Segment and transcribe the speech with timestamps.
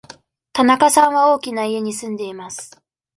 [0.53, 2.81] 田中さんは大きな家に住んでいます。